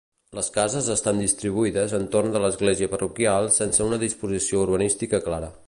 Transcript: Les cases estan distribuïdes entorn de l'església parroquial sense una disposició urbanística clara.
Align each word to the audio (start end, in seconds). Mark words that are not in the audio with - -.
Les 0.35 0.47
cases 0.53 0.87
estan 0.93 1.19
distribuïdes 1.23 1.93
entorn 1.97 2.33
de 2.37 2.41
l'església 2.45 2.89
parroquial 2.95 3.51
sense 3.59 3.87
una 3.91 4.01
disposició 4.07 4.65
urbanística 4.67 5.25
clara. 5.31 5.55